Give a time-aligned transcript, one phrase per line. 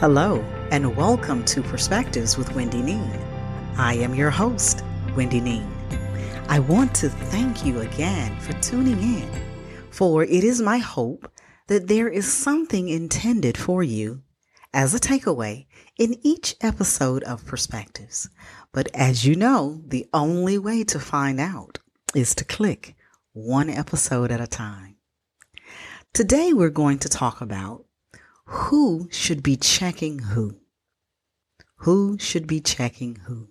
[0.00, 0.38] Hello,
[0.70, 3.20] and welcome to Perspectives with Wendy Neen.
[3.76, 4.84] I am your host,
[5.16, 5.68] Wendy Neen.
[6.48, 9.28] I want to thank you again for tuning in,
[9.90, 11.28] for it is my hope
[11.66, 14.22] that there is something intended for you
[14.72, 15.66] as a takeaway
[15.98, 18.28] in each episode of Perspectives.
[18.72, 21.80] But as you know, the only way to find out
[22.14, 22.94] is to click
[23.32, 24.94] one episode at a time.
[26.14, 27.84] Today, we're going to talk about
[28.48, 30.56] who should be checking who.
[31.82, 33.50] Who should be checking who?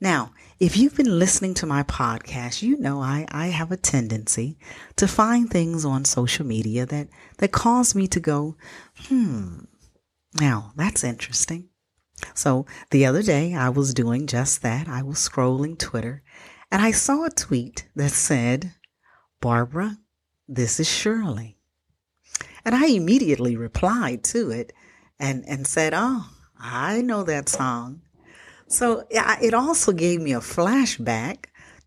[0.00, 4.58] Now, if you've been listening to my podcast, you know I, I have a tendency
[4.96, 7.08] to find things on social media that,
[7.38, 8.56] that cause me to go,
[9.08, 9.64] hmm,
[10.40, 11.68] now that's interesting.
[12.32, 14.88] So the other day I was doing just that.
[14.88, 16.22] I was scrolling Twitter
[16.70, 18.72] and I saw a tweet that said,
[19.42, 19.98] Barbara,
[20.48, 21.58] this is Shirley.
[22.64, 24.72] And I immediately replied to it
[25.18, 28.02] and, and said, Oh, I know that song.
[28.68, 31.46] So it also gave me a flashback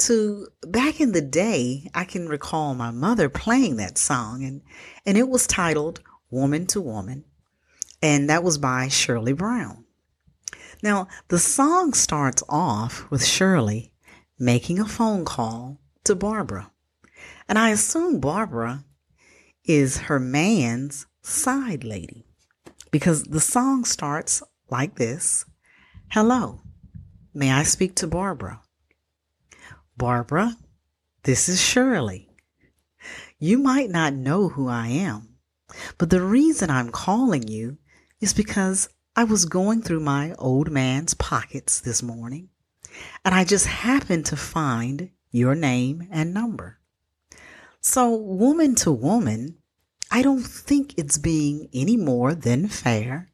[0.00, 1.90] to back in the day.
[1.94, 4.62] I can recall my mother playing that song, and,
[5.04, 7.24] and it was titled Woman to Woman,
[8.02, 9.84] and that was by Shirley Brown.
[10.82, 13.92] Now, the song starts off with Shirley
[14.38, 16.70] making a phone call to Barbara.
[17.48, 18.84] And I assume Barbara
[19.68, 22.24] is her man's side lady
[22.90, 25.44] because the song starts like this
[26.10, 26.62] Hello,
[27.34, 28.62] may I speak to Barbara?
[29.94, 30.56] Barbara,
[31.24, 32.30] this is Shirley.
[33.38, 35.36] You might not know who I am,
[35.98, 37.76] but the reason I'm calling you
[38.22, 42.48] is because I was going through my old man's pockets this morning
[43.22, 46.78] and I just happened to find your name and number.
[47.80, 49.57] So, woman to woman,
[50.10, 53.30] I don't think it's being any more than fair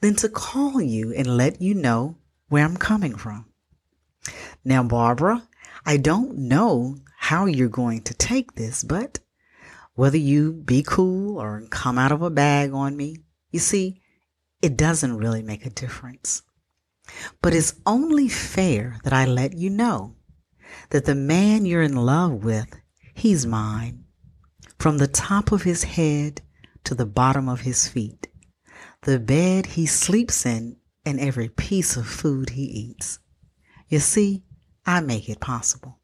[0.00, 2.16] than to call you and let you know
[2.48, 3.46] where I'm coming from.
[4.64, 5.48] Now, Barbara,
[5.86, 9.18] I don't know how you're going to take this, but
[9.94, 13.16] whether you be cool or come out of a bag on me,
[13.50, 14.02] you see,
[14.60, 16.42] it doesn't really make a difference.
[17.40, 20.16] But it's only fair that I let you know
[20.90, 22.68] that the man you're in love with,
[23.14, 24.03] he's mine
[24.84, 26.42] from the top of his head
[26.84, 28.28] to the bottom of his feet,
[29.04, 33.18] the bed he sleeps in, and every piece of food he eats.
[33.88, 34.42] You see,
[34.84, 36.00] I make it possible.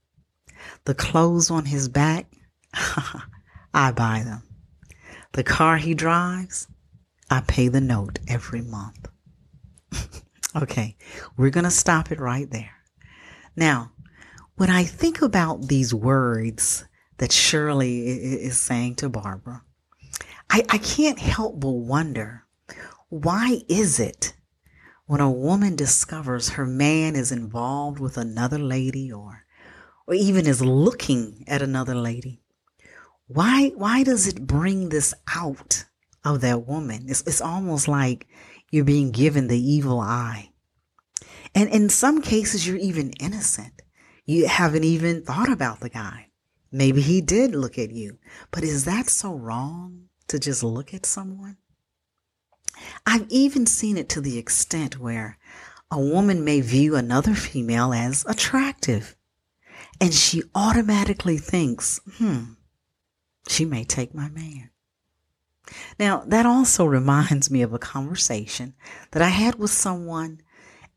[0.87, 2.33] The clothes on his back,
[3.75, 4.45] I buy them.
[5.33, 6.67] The car he drives,
[7.29, 9.09] I pay the note every month.
[10.57, 10.97] okay,
[11.37, 12.79] we're going to stop it right there.
[13.55, 13.93] Now,
[14.57, 16.87] when I think about these words
[17.21, 19.63] that Shirley is saying to Barbara.
[20.49, 22.45] I, I can't help but wonder
[23.11, 24.33] why is it
[25.05, 29.45] when a woman discovers her man is involved with another lady or
[30.07, 32.41] or even is looking at another lady
[33.27, 35.85] why why does it bring this out
[36.25, 37.05] of that woman?
[37.07, 38.27] It's, it's almost like
[38.71, 40.51] you're being given the evil eye.
[41.55, 43.83] And in some cases you're even innocent.
[44.25, 46.30] You haven't even thought about the guy
[46.73, 48.19] Maybe he did look at you,
[48.51, 51.57] but is that so wrong to just look at someone?
[53.05, 55.39] I've even seen it to the extent where
[55.91, 59.17] a woman may view another female as attractive
[60.01, 62.55] and she automatically thinks, hmm,
[63.49, 64.71] she may take my man.
[65.99, 68.75] Now, that also reminds me of a conversation
[69.13, 70.41] that I had with someone,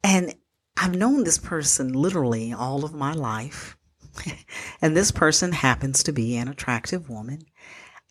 [0.04, 0.34] and
[0.78, 3.78] I've known this person literally all of my life.
[4.82, 7.46] and this person happens to be an attractive woman.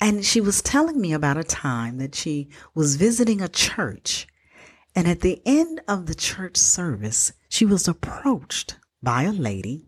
[0.00, 4.26] And she was telling me about a time that she was visiting a church.
[4.94, 9.87] And at the end of the church service, she was approached by a lady.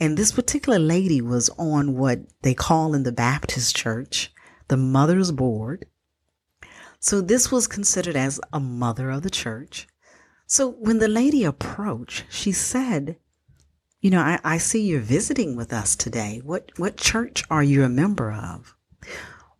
[0.00, 4.32] And this particular lady was on what they call in the Baptist church
[4.68, 5.86] the mother's board.
[6.98, 9.86] So this was considered as a mother of the church.
[10.46, 13.16] So when the lady approached, she said,
[14.02, 16.42] you know, I, I see you're visiting with us today.
[16.44, 18.74] What, what church are you a member of?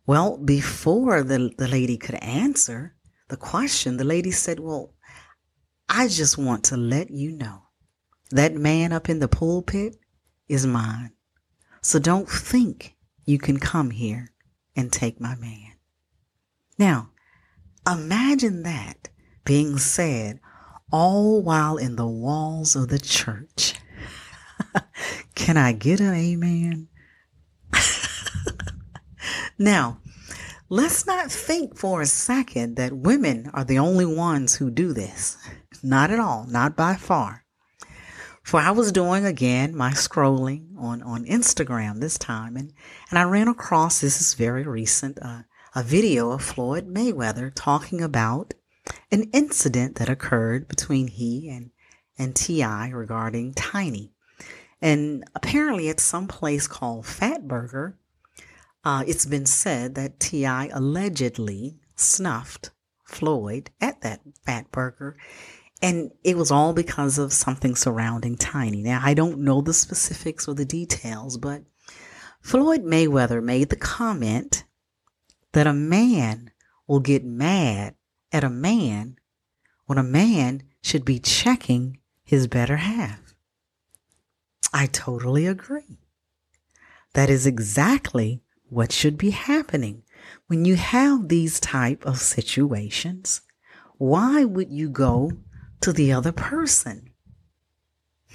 [0.05, 2.93] Well, before the, the lady could answer
[3.29, 4.93] the question, the lady said, Well,
[5.87, 7.63] I just want to let you know
[8.31, 9.95] that man up in the pulpit
[10.49, 11.13] is mine.
[11.81, 14.33] So don't think you can come here
[14.75, 15.71] and take my man.
[16.77, 17.11] Now,
[17.89, 19.07] imagine that
[19.45, 20.41] being said
[20.91, 23.75] all while in the walls of the church.
[25.35, 26.87] Can I get an amen?
[29.57, 29.99] now,
[30.69, 35.37] let's not think for a second that women are the only ones who do this.
[35.81, 37.43] Not at all, not by far.
[38.43, 42.73] For I was doing again my scrolling on, on Instagram this time, and,
[43.09, 45.43] and I ran across this is very recent uh,
[45.75, 48.53] a video of Floyd Mayweather talking about
[49.11, 51.71] an incident that occurred between he and,
[52.17, 52.89] and T.I.
[52.89, 54.12] regarding Tiny.
[54.83, 57.93] And apparently, at some place called Fatburger,
[58.83, 60.67] uh, it's been said that T.I.
[60.73, 62.71] allegedly snuffed
[63.05, 65.13] Floyd at that Fatburger.
[65.81, 68.83] And it was all because of something surrounding Tiny.
[68.83, 71.63] Now, I don't know the specifics or the details, but
[72.41, 74.65] Floyd Mayweather made the comment
[75.53, 76.51] that a man
[76.87, 77.95] will get mad
[78.33, 79.15] at a man
[79.85, 83.22] when a man should be checking his better half.
[84.71, 85.97] I totally agree.
[87.13, 90.03] That is exactly what should be happening
[90.47, 93.41] when you have these type of situations.
[93.97, 95.31] Why would you go
[95.81, 97.11] to the other person?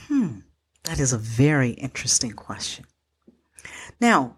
[0.06, 0.40] Hmm,
[0.84, 2.84] that is a very interesting question.
[4.00, 4.36] Now,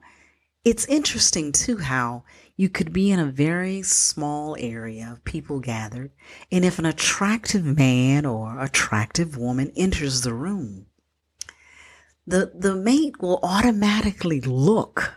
[0.64, 2.24] it's interesting too how
[2.56, 6.10] you could be in a very small area of people gathered,
[6.52, 10.86] and if an attractive man or attractive woman enters the room,
[12.26, 15.14] the, the mate will automatically look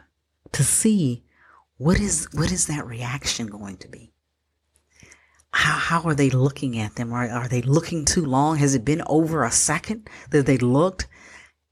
[0.51, 1.23] to see
[1.77, 4.13] what is what is that reaction going to be.
[5.51, 7.13] How, how are they looking at them?
[7.13, 8.57] Are, are they looking too long?
[8.57, 11.07] Has it been over a second that they looked?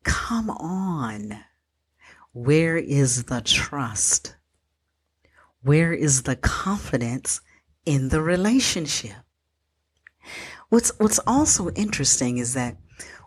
[0.04, 1.44] Come on.
[2.34, 4.36] Where is the trust?
[5.64, 7.42] Where is the confidence
[7.86, 9.18] in the relationship?
[10.70, 12.78] What's, what's also interesting is that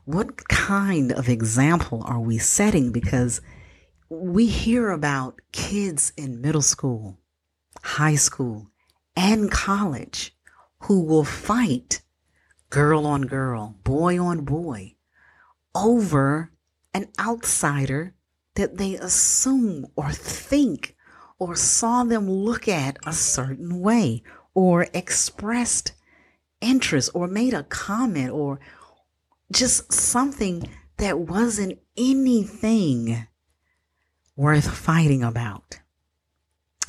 [0.05, 2.93] what kind of example are we setting?
[2.93, 3.41] Because
[4.09, 7.19] we hear about kids in middle school,
[7.83, 8.69] high school,
[9.17, 10.37] and college
[10.81, 12.03] who will fight
[12.71, 14.95] girl on girl, boy on boy
[15.75, 16.51] over
[16.93, 18.15] an outsider
[18.55, 20.95] that they assume or think
[21.39, 24.23] or saw them look at a certain way
[24.55, 25.93] or expressed
[26.61, 28.61] interest or made a comment or
[29.55, 30.69] just something
[30.99, 33.27] that wasn't anything
[34.37, 35.81] worth fighting about.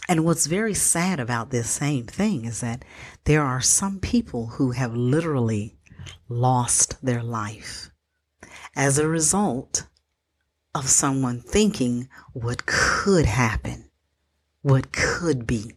[0.07, 2.83] And what's very sad about this same thing is that
[3.23, 5.77] there are some people who have literally
[6.29, 7.89] lost their life
[8.75, 9.87] as a result
[10.75, 13.85] of someone thinking what could happen
[14.65, 15.75] what could be.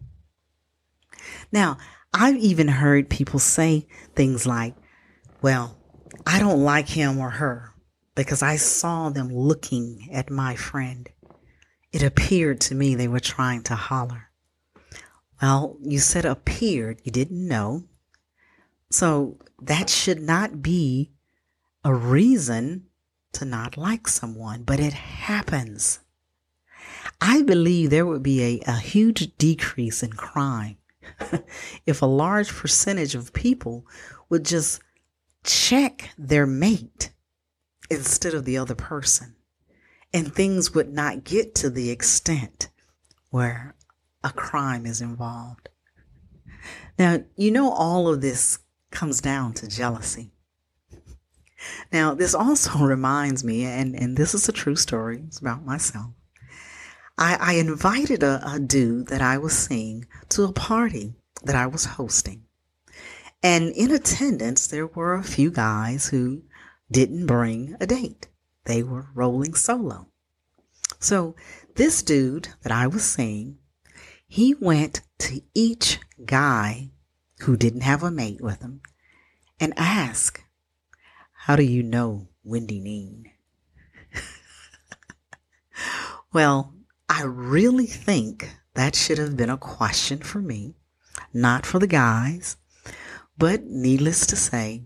[1.52, 1.76] Now,
[2.14, 4.74] I've even heard people say things like,
[5.42, 5.77] well,
[6.26, 7.72] I don't like him or her
[8.14, 11.08] because I saw them looking at my friend.
[11.92, 14.30] It appeared to me they were trying to holler.
[15.40, 17.84] Well, you said appeared, you didn't know.
[18.90, 21.12] So that should not be
[21.84, 22.86] a reason
[23.32, 26.00] to not like someone, but it happens.
[27.20, 30.78] I believe there would be a, a huge decrease in crime
[31.86, 33.86] if a large percentage of people
[34.28, 34.80] would just
[35.44, 37.12] check their mate
[37.90, 39.36] instead of the other person.
[40.12, 42.70] And things would not get to the extent
[43.30, 43.74] where
[44.24, 45.68] a crime is involved.
[46.98, 48.58] Now, you know, all of this
[48.90, 50.32] comes down to jealousy.
[51.92, 56.12] Now, this also reminds me, and, and this is a true story, it's about myself.
[57.16, 61.66] I, I invited a, a dude that I was seeing to a party that I
[61.66, 62.44] was hosting.
[63.42, 66.42] And in attendance, there were a few guys who
[66.90, 68.28] didn't bring a date.
[68.64, 70.08] They were rolling solo.
[70.98, 71.36] So
[71.76, 73.58] this dude that I was seeing,
[74.26, 76.90] he went to each guy
[77.40, 78.80] who didn't have a mate with him
[79.60, 80.42] and asked,
[81.32, 83.30] How do you know Wendy Neen?
[86.32, 86.74] well,
[87.08, 90.74] I really think that should have been a question for me,
[91.32, 92.56] not for the guys.
[93.38, 94.82] But needless to say,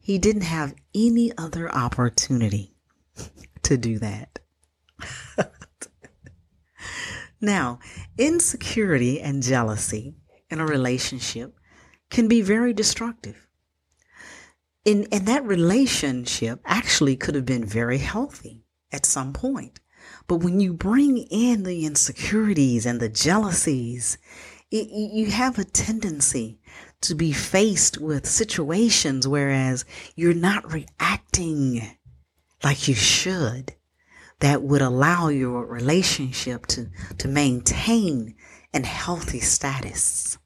[0.00, 2.74] he didn't have any other opportunity
[3.62, 4.40] to do that.
[7.40, 7.78] now,
[8.16, 10.16] insecurity and jealousy
[10.50, 11.54] in a relationship
[12.10, 13.46] can be very destructive.
[14.84, 19.78] In, and that relationship actually could have been very healthy at some point.
[20.26, 24.18] But when you bring in the insecurities and the jealousies,
[24.70, 26.58] it, you have a tendency
[27.02, 29.84] to be faced with situations whereas
[30.16, 31.96] you're not reacting
[32.62, 33.74] like you should
[34.40, 36.88] that would allow your relationship to,
[37.18, 38.34] to maintain
[38.72, 40.38] and healthy status.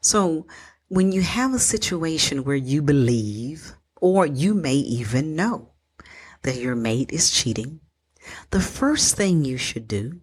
[0.00, 0.46] So,
[0.88, 5.70] when you have a situation where you believe, or you may even know,
[6.42, 7.80] that your mate is cheating,
[8.50, 10.20] the first thing you should do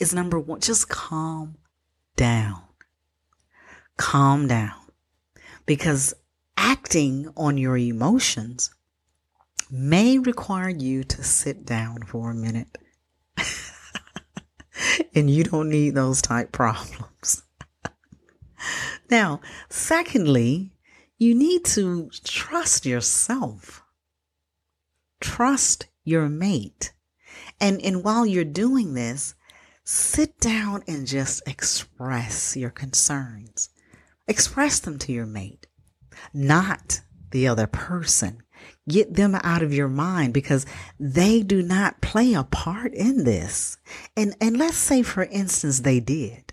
[0.00, 1.56] is number one, just calm
[2.16, 2.62] down.
[3.98, 4.72] Calm down.
[5.66, 6.14] Because
[6.56, 8.70] acting on your emotions
[9.70, 12.78] may require you to sit down for a minute.
[15.14, 17.42] and you don't need those type problems.
[19.10, 20.72] now, secondly,
[21.18, 23.82] you need to trust yourself.
[25.20, 26.92] Trust your mate.
[27.60, 29.34] And and while you're doing this,
[29.84, 33.70] sit down and just express your concerns.
[34.28, 35.66] Express them to your mate,
[36.34, 38.42] not the other person.
[38.88, 40.66] Get them out of your mind because
[41.00, 43.78] they do not play a part in this.
[44.16, 46.52] And, and let's say, for instance, they did.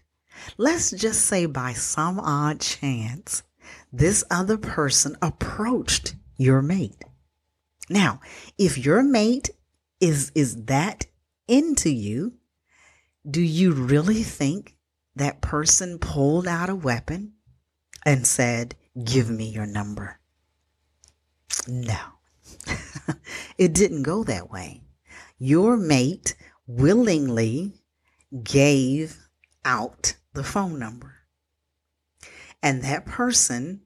[0.58, 3.44] Let's just say by some odd chance,
[3.92, 7.04] this other person approached your mate.
[7.90, 8.22] Now,
[8.58, 9.50] if your mate
[10.00, 11.08] is, is that
[11.48, 12.34] into you,
[13.30, 14.76] do you really think
[15.16, 17.35] that person pulled out a weapon
[18.06, 20.20] and said, Give me your number?
[21.68, 22.00] No,
[23.58, 24.84] it didn't go that way.
[25.38, 26.36] Your mate
[26.68, 27.74] willingly
[28.44, 29.28] gave
[29.66, 31.16] out the phone number,
[32.64, 33.82] and that person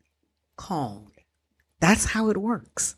[0.57, 1.11] called.
[1.79, 2.97] That's how it works.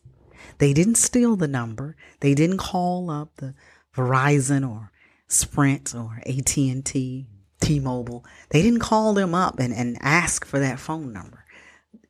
[0.57, 1.95] They didn't steal the number.
[2.19, 3.53] They didn't call up the
[3.95, 4.91] Verizon or
[5.27, 7.27] Sprint or AT&T,
[7.61, 8.25] T-Mobile.
[8.49, 11.45] They didn't call them up and, and ask for that phone number.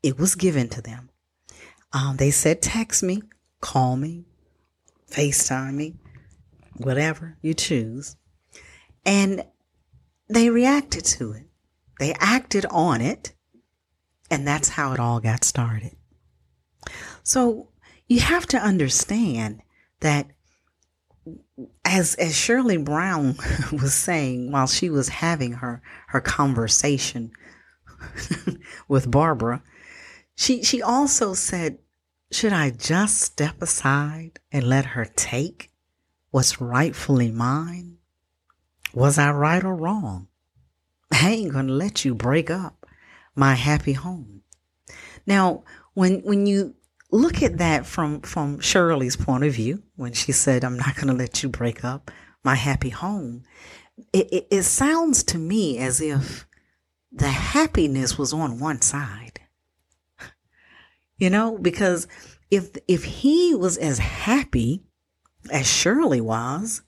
[0.01, 1.10] It was given to them.
[1.93, 3.22] Um, they said, text me,
[3.60, 4.25] call me,
[5.12, 5.96] FaceTime me,
[6.77, 8.15] whatever you choose.
[9.05, 9.43] And
[10.29, 11.48] they reacted to it.
[12.00, 13.34] They acted on it.
[14.29, 15.96] And that's how it all got started.
[17.24, 17.70] So
[18.08, 19.62] you have to understand
[20.00, 20.31] that
[21.85, 23.35] as as Shirley Brown
[23.71, 27.31] was saying while she was having her her conversation
[28.87, 29.61] with Barbara,
[30.35, 31.77] she she also said,
[32.31, 35.71] "Should I just step aside and let her take
[36.31, 37.97] what's rightfully mine?
[38.93, 40.27] Was I right or wrong?
[41.11, 42.85] I ain't going to let you break up
[43.35, 44.41] my happy home."
[45.27, 45.63] Now,
[45.93, 46.75] when when you
[47.11, 51.07] look at that from from Shirley's point of view when she said, "I'm not going
[51.07, 52.09] to let you break up
[52.43, 53.43] my happy home,"
[54.13, 56.47] it, it, it sounds to me as if
[57.11, 59.41] the happiness was on one side.
[61.17, 62.07] You know, because
[62.49, 64.83] if if he was as happy
[65.51, 66.81] as Shirley was,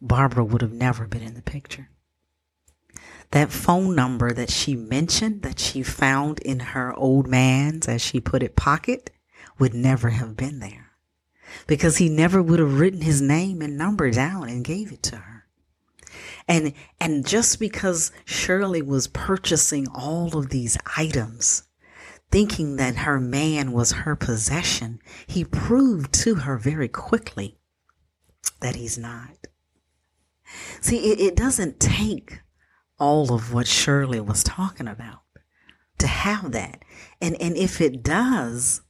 [0.00, 1.88] Barbara would have never been in the picture.
[3.30, 8.20] That phone number that she mentioned that she found in her old man's, as she
[8.20, 9.10] put it, pocket
[9.58, 10.92] would never have been there
[11.66, 15.16] because he never would have written his name and number down and gave it to
[15.16, 15.46] her.
[16.48, 21.64] And, and just because Shirley was purchasing all of these items,
[22.30, 27.58] thinking that her man was her possession, he proved to her very quickly
[28.60, 29.46] that he's not.
[30.80, 32.40] See, it, it doesn't take
[32.98, 35.22] all of what Shirley was talking about
[35.98, 36.82] to have that.
[37.20, 38.82] And, and if it does,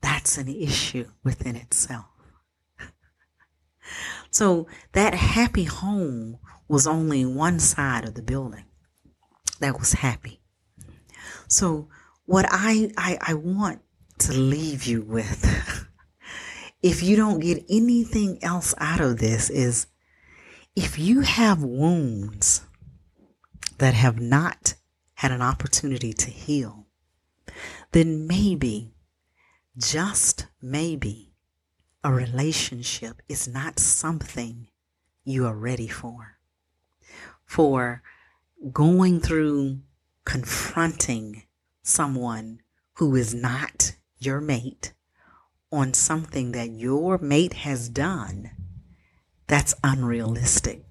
[0.00, 2.06] that's an issue within itself.
[4.30, 6.38] so that happy home
[6.68, 8.64] was only one side of the building
[9.60, 10.40] that was happy.
[11.48, 11.88] So
[12.26, 13.80] what I, I, I want
[14.18, 15.88] to leave you with,
[16.82, 19.86] if you don't get anything else out of this is
[20.76, 22.62] if you have wounds
[23.78, 24.74] that have not
[25.14, 26.86] had an opportunity to heal,
[27.92, 28.92] then maybe
[29.78, 31.32] just maybe
[32.02, 34.68] a relationship is not something
[35.24, 36.38] you are ready for.
[37.44, 38.02] For
[38.72, 39.80] going through
[40.24, 41.44] confronting
[41.82, 42.60] someone
[42.94, 44.92] who is not your mate
[45.70, 48.50] on something that your mate has done,
[49.46, 50.84] that's unrealistic.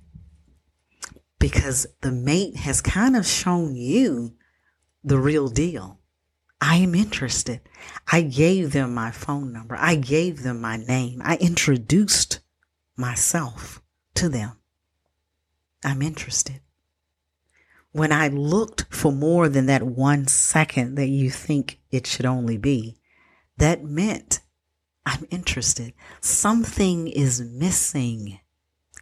[1.39, 4.36] Because the mate has kind of shown you
[5.03, 5.96] the real deal.
[6.59, 7.61] I am interested.
[8.11, 9.75] I gave them my phone number.
[9.75, 11.21] I gave them my name.
[11.23, 12.39] I introduced
[12.95, 13.81] myself
[14.15, 14.53] to them.
[15.83, 16.61] I'm interested.
[17.91, 22.57] When I looked for more than that one second that you think it should only
[22.57, 22.97] be,
[23.57, 24.41] that meant
[25.05, 25.93] I'm interested.
[26.19, 28.39] Something is missing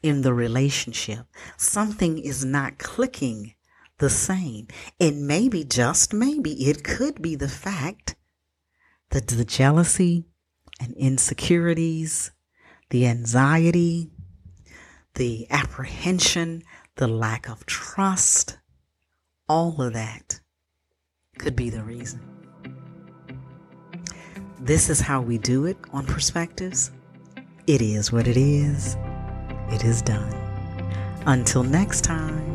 [0.03, 1.25] in the relationship.
[1.57, 3.55] Something is not clicking
[3.97, 4.67] the same.
[4.99, 8.15] And maybe, just maybe, it could be the fact
[9.11, 10.25] that the jealousy
[10.79, 12.31] and insecurities,
[12.89, 14.11] the anxiety,
[15.15, 16.63] the apprehension,
[16.95, 18.57] the lack of trust,
[19.47, 20.39] all of that
[21.37, 22.19] could be the reason.
[24.59, 26.91] This is how we do it on Perspectives.
[27.67, 28.97] It is what it is.
[29.69, 30.33] It is done.
[31.25, 32.54] Until next time.